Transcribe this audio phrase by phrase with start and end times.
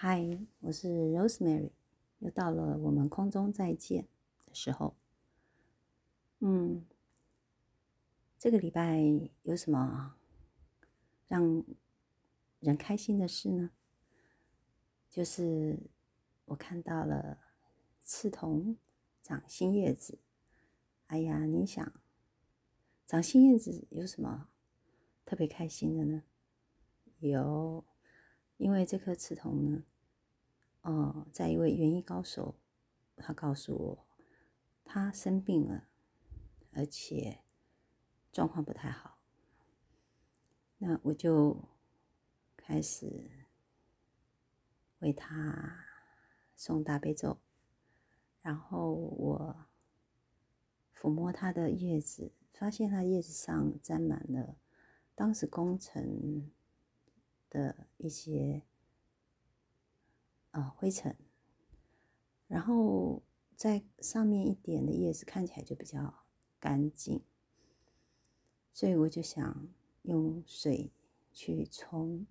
[0.00, 1.72] 嗨，我是 Rosemary，
[2.20, 4.06] 又到了我们空中再见
[4.46, 4.94] 的时候。
[6.38, 6.86] 嗯，
[8.38, 9.02] 这个礼拜
[9.42, 10.14] 有什么
[11.26, 11.64] 让
[12.60, 13.70] 人开心的事呢？
[15.10, 15.90] 就是
[16.44, 17.40] 我看到了
[18.00, 18.76] 刺桐
[19.20, 20.20] 长新叶子。
[21.08, 21.92] 哎呀，你想
[23.04, 24.48] 长新叶子有什么
[25.26, 26.22] 特别开心的呢？
[27.18, 27.84] 有。
[28.58, 29.84] 因为这颗刺桐呢，
[30.82, 32.56] 哦，在一位园艺高手，
[33.16, 34.06] 他告诉我，
[34.84, 35.88] 他生病了，
[36.72, 37.38] 而且
[38.32, 39.20] 状况不太好。
[40.78, 41.68] 那我就
[42.56, 43.30] 开始
[44.98, 45.84] 为他
[46.56, 47.38] 送大悲咒，
[48.42, 49.66] 然后我
[50.92, 54.56] 抚摸他的叶子，发现他叶子上沾满了
[55.14, 56.50] 当时工程。
[57.50, 58.62] 的一些
[60.50, 61.16] 啊灰尘，
[62.46, 63.22] 然后
[63.56, 66.24] 在上面一点的叶子看起来就比较
[66.60, 67.22] 干净，
[68.72, 69.68] 所以我就想
[70.02, 70.90] 用水
[71.32, 72.26] 去冲，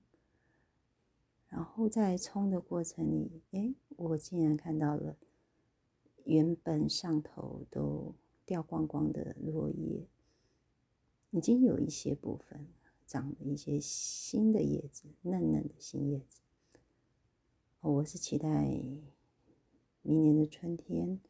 [1.50, 5.18] 然后在冲的过程里，哎，我竟然看到了
[6.26, 8.16] 原本上头都
[8.46, 10.08] 掉光光的落叶，
[11.32, 12.68] 已经有一些部分。
[13.08, 16.42] 长了一些新的叶子，嫩嫩的新叶子。
[17.80, 18.50] 我是期待
[20.02, 21.22] 明年的春天，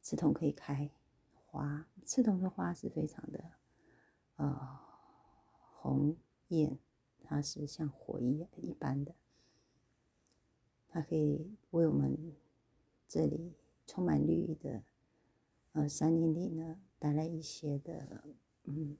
[0.00, 0.90] 刺桐可以开
[1.44, 1.86] 花。
[2.02, 3.52] 刺桐的花是非常的
[4.36, 4.80] 呃
[5.82, 6.16] 红
[6.48, 6.78] 艳，
[7.22, 9.14] 它是像火一一般的，
[10.88, 12.34] 它可以为我们
[13.06, 13.52] 这里
[13.86, 14.82] 充满绿意的
[15.72, 18.24] 呃山林里呢带来一些的
[18.64, 18.96] 嗯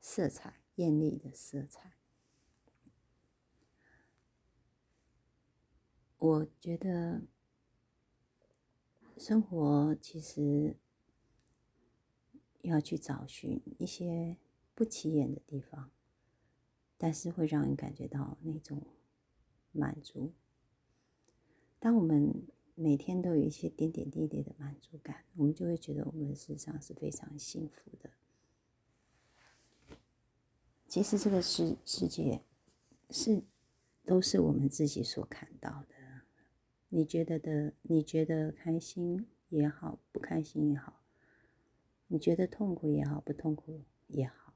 [0.00, 0.63] 色彩。
[0.76, 1.94] 艳丽的色彩，
[6.18, 7.22] 我觉得
[9.16, 10.76] 生活其实
[12.62, 14.36] 要去找寻一些
[14.74, 15.92] 不起眼的地方，
[16.98, 18.82] 但是会让人感觉到那种
[19.70, 20.32] 满足。
[21.78, 28.10] 当我们每天都有一些点点滴滴的满足感，我们就会觉得我们事实上是非常幸福的。
[30.94, 32.44] 其实这个世世界
[33.10, 33.42] 是
[34.04, 36.22] 都是我们自己所看到的。
[36.88, 41.02] 你觉得的，你觉得开心也好，不开心也好，
[42.06, 44.54] 你觉得痛苦也好，不痛苦也好，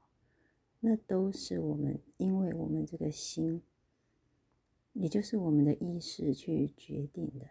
[0.79, 3.61] 那都是我们因为我们这个心，
[4.93, 7.47] 也就是我们的意识去决定的。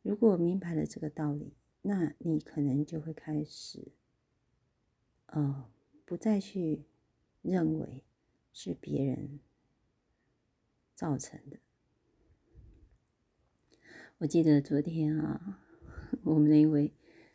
[0.00, 3.92] 如果明白了这个道理，那你可能就会开始，
[5.26, 5.68] 呃，
[6.06, 6.86] 不再去。
[7.46, 8.02] 认为
[8.52, 9.38] 是别人
[10.92, 11.58] 造成的。
[14.18, 15.62] 我记得昨天啊，
[16.24, 16.92] 我们那位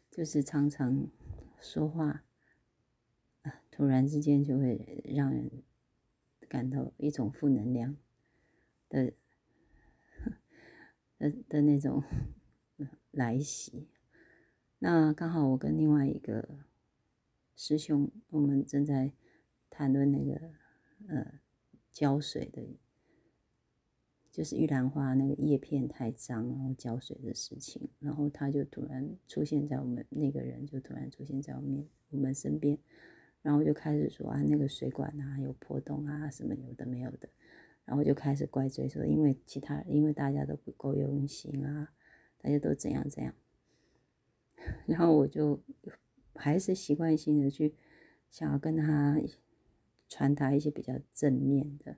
[0.09, 1.07] 就是常常
[1.61, 2.25] 说话
[3.43, 5.63] 啊，突然之间就会让人
[6.49, 7.95] 感到一种负能量
[8.89, 9.13] 的
[11.17, 12.03] 的的那种
[13.11, 13.87] 来袭。
[14.79, 16.65] 那刚好我跟另外一个
[17.55, 19.13] 师兄，我们正在。
[19.71, 20.39] 谈论那个
[21.07, 21.39] 呃
[21.91, 22.61] 浇水的，
[24.29, 32.77] 就是玉兰花那个叶片太脏，然后浇水的事情，然后他就突然出现在我们那个人就突然出现在我们我们身边，
[33.41, 37.29] 然后就开始说啊那个水管啊有破洞啊什么有的没有的，
[37.85, 41.93] 然后就开始怪罪说因为其他因为大家都不够用心啊，
[42.37, 43.33] 大家都怎样怎样，
[44.85, 45.61] 然后我就
[46.35, 47.75] 还是习惯性的去
[48.29, 49.17] 想要跟他。
[50.11, 51.95] 传达一些比较正面的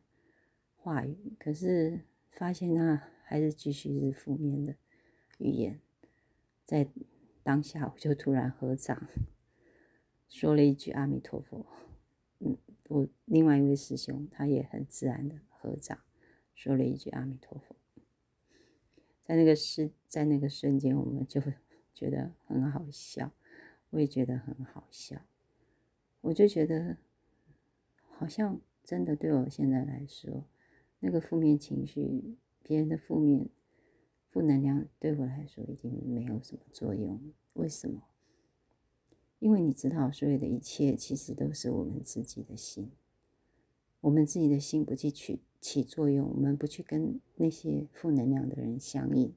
[0.75, 4.75] 话语，可是发现他还是继续是负面的
[5.39, 5.79] 语言。
[6.63, 6.87] 在
[7.41, 9.07] 当下，我就突然合掌，
[10.29, 11.65] 说了一句阿弥陀佛。
[12.37, 12.55] 嗯，
[12.87, 15.97] 我另外一位师兄他也很自然的合掌，
[16.53, 17.75] 说了一句阿弥陀佛。
[19.25, 21.41] 在那个时，在那个瞬间，我们就
[21.95, 23.31] 觉得很好笑，
[23.89, 25.19] 我也觉得很好笑，
[26.21, 26.97] 我就觉得。
[28.23, 30.45] 好像真的对我现在来说，
[31.01, 33.49] 那个负面情绪、别人的负面、
[34.29, 37.19] 负能量对我来说已经没有什么作用。
[37.51, 38.03] 为什么？
[39.39, 42.91] 因为你知道，所有的一切其实都是我们自己的心。
[43.99, 49.35] 我们自己的心不去起起作用，我们不去跟那些负能量的人相应。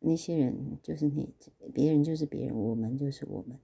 [0.00, 1.32] 那些人就是你，
[1.72, 3.58] 别人就是别人，我们就是我们。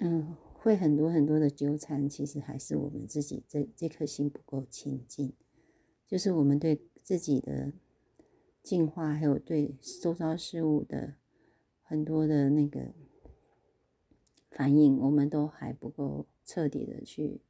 [0.00, 0.36] 嗯。
[0.60, 5.32] 会很多很多的纠缠，其实还是我们自己这这颗心不够清净，
[6.06, 7.72] 就是我们对自己的
[8.62, 11.14] 进化，还有对周遭事物的
[11.82, 12.92] 很多的那个
[14.50, 17.40] 反应，我们都还不够彻底的去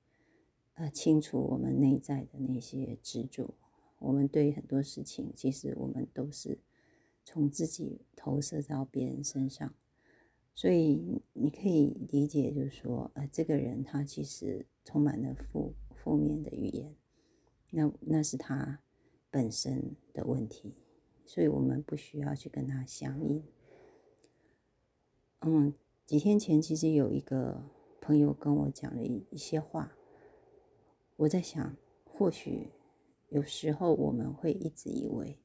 [0.75, 3.55] 呃清除我们内在的那些执着。
[3.99, 6.59] 我们对很多事情，其实我们都是
[7.25, 9.75] 从自己投射到别人身上，
[10.59, 16.97] 所以你可以理解，就是说，呃，这个人他其实充满了负负面的语言，
[17.71, 18.81] 那那是他
[19.31, 20.75] 本身的问题，
[21.25, 23.45] 所以我们不需要去跟他相应。
[25.43, 25.73] 嗯，
[26.05, 27.63] 几天前其实有一个
[28.01, 29.97] 朋友跟我讲了一一些话，
[31.19, 32.73] 我在想，或许。
[33.29, 35.39] 有时候我们会一直以为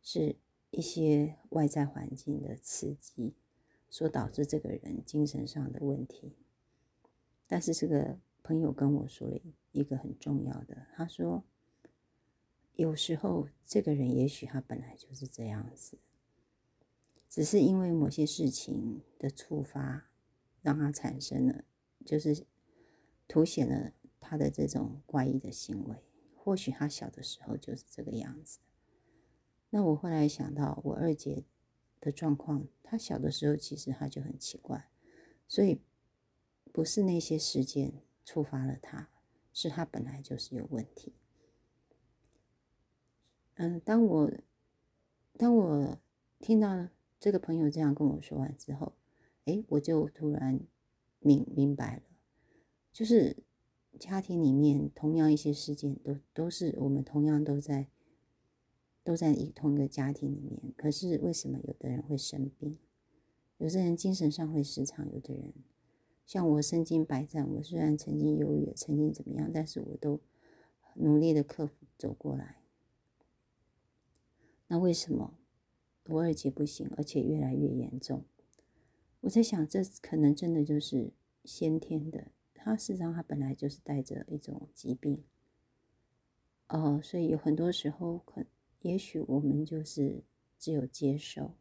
[0.00, 0.36] 是
[0.70, 3.34] 一些外在环境的刺激
[3.94, 6.32] 所导致这个人精神上的问题，
[7.46, 9.38] 但是这个朋友跟我说了
[9.70, 11.44] 一个很重要的，他说
[12.74, 15.96] 有时候这个人也许他本来就是这样子，
[17.28, 20.10] 只是因为某些事情的触发，
[20.60, 21.62] 让他产生了，
[22.04, 22.44] 就是
[23.28, 25.94] 凸显了他的这种怪异的行为。
[26.34, 28.58] 或许他小的时候就是这个样子。
[29.70, 31.44] 那我后来想到我二姐
[32.04, 34.90] 的状况，他小的时候其实他就很奇怪，
[35.48, 35.80] 所以
[36.72, 39.08] 不是那些事件触发了他，
[39.52, 41.14] 是他本来就是有问题。
[43.54, 44.32] 嗯，当我
[45.38, 45.98] 当我
[46.40, 48.92] 听到这个朋友这样跟我说完之后，
[49.46, 50.60] 哎，我就突然
[51.20, 52.02] 明明白了，
[52.92, 53.36] 就是。
[53.96, 57.86] 家庭里面同样一些事件都都是我们同样都在
[59.04, 62.78] 都在一同一个家庭里面，可是为什么有的人会生病，
[63.58, 65.52] 有的人精神上会失常，有的人
[66.26, 70.20] 像我身经百战，我虽然曾经忧郁，曾经怎么样，但是我都
[70.94, 72.62] 努力的克服走过来。
[74.68, 75.34] 那为什么
[76.06, 78.24] 我二姐不行，而且越来越严重？
[79.20, 81.12] 我在想，这可能真的就是
[81.44, 82.28] 先天的。
[82.54, 85.22] 他事实上，他本来就是带着一种疾病，
[86.68, 88.46] 哦，所以有很多时候，可
[88.84, 90.22] 也许我们就是
[90.58, 91.54] 只有接受，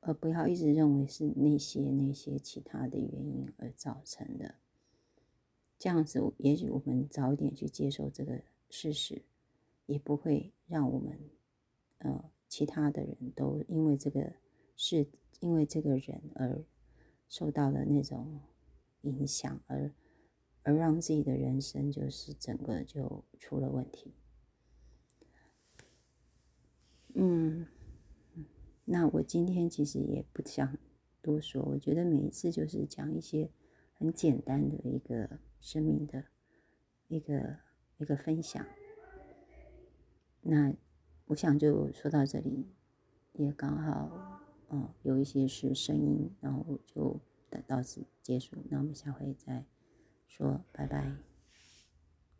[0.00, 4.56] 而不要一直认为是那些那些其他的原因而造成的。
[5.78, 9.22] 这样子，也许我们早一点去接受这个事实，
[9.86, 11.18] 也不会让我们，
[11.98, 14.34] 呃，其他的人都因为这个
[14.76, 15.08] 事，
[15.40, 16.62] 因为这个人而
[17.28, 18.40] 受到了那种。
[19.04, 19.92] 影响而
[20.62, 24.14] 而让自己的人生就是整个就出了问题。
[27.14, 27.66] 嗯，
[28.84, 30.76] 那我今天其实也不想
[31.22, 33.50] 多说，我觉得每一次就是讲一些
[33.94, 36.24] 很简单的一个生命的
[37.08, 37.56] 一个
[37.98, 38.64] 一个分享。
[40.42, 40.74] 那
[41.26, 42.66] 我想就说到这里，
[43.32, 47.20] 也刚好，嗯，有一些是声音，然后就。
[47.68, 49.64] 到此结束，那我们下回再
[50.26, 51.33] 说，拜拜。